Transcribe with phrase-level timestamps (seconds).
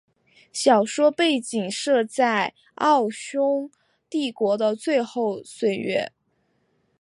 [0.51, 3.69] 小说背景设在奥匈
[4.09, 6.11] 帝国的最后岁月。